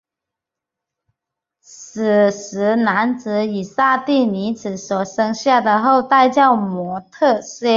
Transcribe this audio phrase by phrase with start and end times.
[1.63, 7.69] 吠舍男子与刹帝利女子所生下的后代叫做摩偈闼。